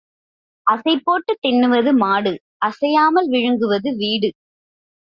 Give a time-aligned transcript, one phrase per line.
[0.67, 2.33] அசை போட்டுத் தின்னுவது மாடு
[2.61, 4.31] அசையாமல் விழுங்குவது வீடு.